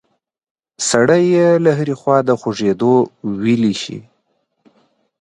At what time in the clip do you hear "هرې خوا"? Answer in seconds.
1.77-2.17